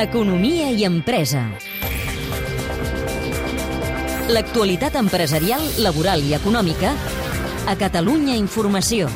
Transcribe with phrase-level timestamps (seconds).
[0.00, 1.42] Economia i empresa.
[4.32, 6.94] L'actualitat empresarial, laboral i econòmica
[7.68, 9.10] a Catalunya Informació.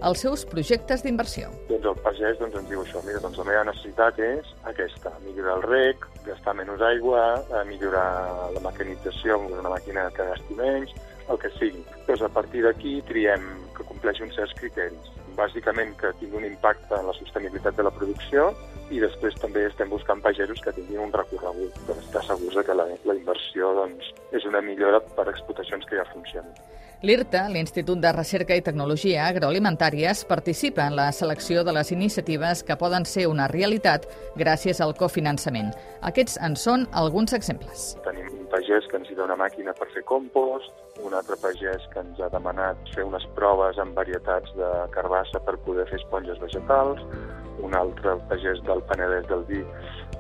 [0.05, 1.49] els seus projectes d'inversió.
[1.71, 5.55] Doncs el pagès doncs, ens diu això, mira, doncs la meva necessitat és aquesta, millorar
[5.59, 5.97] el rec,
[6.29, 7.23] gastar menys aigua,
[7.69, 8.09] millorar
[8.55, 10.91] la mecanització amb una màquina que gasti menys,
[11.29, 11.83] el que sigui.
[12.09, 13.45] Doncs a partir d'aquí triem
[13.77, 15.11] que compleixi uns certs criteris.
[15.39, 18.53] Bàsicament que tingui un impacte en la sostenibilitat de la producció
[18.93, 22.87] i després també estem buscant pagesos que tinguin un recorregut per estar segurs que la,
[23.09, 26.53] la inversió doncs, és una millora per explotacions que ja funcionen.
[27.05, 32.79] L'IRTA, l'Institut de Recerca i Tecnologia Agroalimentàries, participa en la selecció de les iniciatives que
[32.81, 34.07] poden ser una realitat
[34.41, 35.75] gràcies al cofinançament.
[36.01, 37.91] Aquests en són alguns exemples.
[38.07, 40.71] Tenim pagès que necessita una màquina per fer compost,
[41.03, 45.57] un altre pagès que ens ha demanat fer unes proves amb varietats de carbassa per
[45.67, 47.03] poder fer esponges vegetals,
[47.67, 49.65] un altre pagès del Penedès del Vi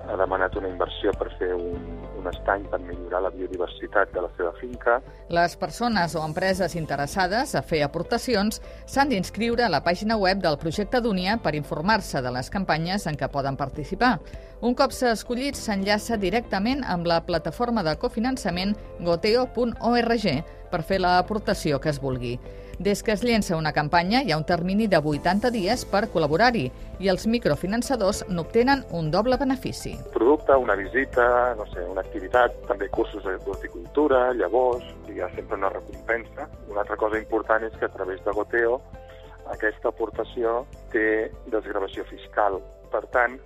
[0.09, 1.85] ha demanat una inversió per fer un,
[2.19, 4.99] un estany per millorar la biodiversitat de la seva finca.
[5.35, 10.59] Les persones o empreses interessades a fer aportacions s'han d'inscriure a la pàgina web del
[10.61, 14.19] projecte Dunia per informar-se de les campanyes en què poden participar.
[14.65, 20.29] Un cop s'ha escollit, s'enllaça directament amb la plataforma de cofinançament goteo.org
[20.71, 22.39] per fer l'aportació que es vulgui.
[22.79, 26.65] Des que es llença una campanya, hi ha un termini de 80 dies per col·laborar-hi
[26.99, 29.95] i els microfinançadors n'obtenen un doble benefici.
[30.15, 35.71] Producte, una visita, no sé, una activitat, també cursos d'horticultura, llavors, hi ha sempre una
[35.71, 36.49] recompensa.
[36.69, 38.81] Una altra cosa important és que a través de Goteo
[39.55, 42.59] aquesta aportació té desgravació fiscal.
[42.91, 43.39] Per tant,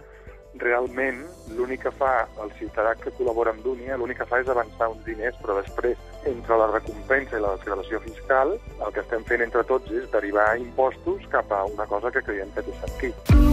[0.62, 1.24] realment
[1.56, 5.04] l'únic que fa el ciutadà que col·labora amb Dunia, l'únic que fa és avançar uns
[5.06, 5.98] diners, però després,
[6.28, 10.50] entre la recompensa i la desgravació fiscal, el que estem fent entre tots és derivar
[10.60, 13.47] impostos cap a una cosa que creiem que té sentit.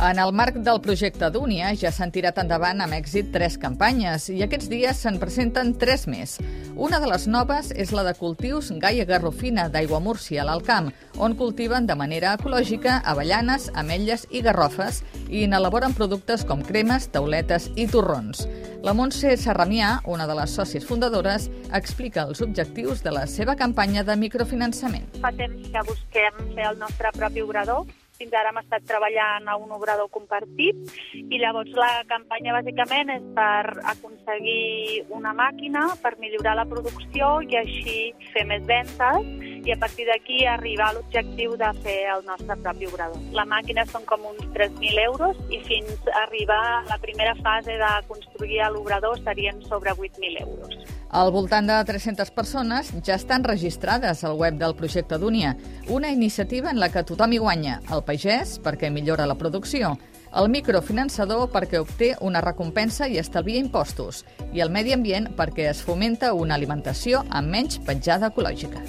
[0.00, 4.44] En el marc del projecte Dúnia ja s'han tirat endavant amb èxit tres campanyes i
[4.44, 6.36] aquests dies se'n presenten tres més.
[6.78, 10.92] Una de les noves és la de cultius Gaia Garrofina d'Aigua Múrcia, a l'Alt Camp,
[11.18, 17.66] on cultiven de manera ecològica avellanes, ametlles i garrofes i n'elaboren productes com cremes, tauletes
[17.74, 18.46] i torrons.
[18.86, 24.06] La Montse Serramià, una de les sòcies fundadores, explica els objectius de la seva campanya
[24.06, 25.10] de microfinançament.
[25.18, 29.54] Fa temps que busquem fer el nostre propi obrador fins ara hem estat treballant a
[29.62, 36.56] un obrador compartit i llavors la campanya bàsicament és per aconseguir una màquina per millorar
[36.58, 37.98] la producció i així
[38.34, 39.30] fer més ventes
[39.68, 43.20] i a partir d'aquí arribar a l'objectiu de fer el nostre propi obrador.
[43.36, 47.76] La màquina són com uns 3.000 euros i fins a arribar a la primera fase
[47.76, 50.78] de construir l'obrador serien sobre 8.000 euros.
[51.10, 55.56] Al voltant de 300 persones ja estan registrades al web del projecte Dunia,
[55.88, 59.98] una iniciativa en la que tothom hi guanya, el pagès perquè millora la producció,
[60.36, 65.82] el microfinançador perquè obté una recompensa i estalvia impostos, i el medi ambient perquè es
[65.84, 68.84] fomenta una alimentació amb menys petjada ecològica.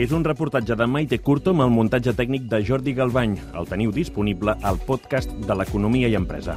[0.00, 3.34] És un reportatge de Maite Curto amb el muntatge tècnic de Jordi Galbany.
[3.52, 6.56] El teniu disponible al podcast de l'Economia i Empresa.